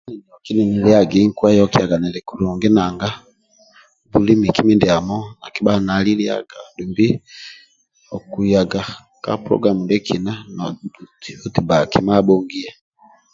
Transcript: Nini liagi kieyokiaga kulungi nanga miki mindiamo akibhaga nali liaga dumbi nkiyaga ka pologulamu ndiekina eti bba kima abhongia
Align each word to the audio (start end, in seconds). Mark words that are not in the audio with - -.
Nini 0.55 0.77
liagi 0.85 1.21
kieyokiaga 1.37 1.97
kulungi 2.29 2.69
nanga 2.75 3.09
miki 4.41 4.61
mindiamo 4.65 5.17
akibhaga 5.45 5.81
nali 5.87 6.11
liaga 6.19 6.59
dumbi 6.77 7.07
nkiyaga 8.27 8.81
ka 9.23 9.31
pologulamu 9.43 9.81
ndiekina 9.83 10.33
eti 11.45 11.59
bba 11.63 11.77
kima 11.91 12.11
abhongia 12.19 12.71